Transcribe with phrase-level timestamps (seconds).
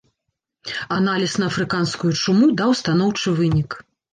[0.95, 3.81] Аналіз на афрыканскую чуму даў станоўчы вынік.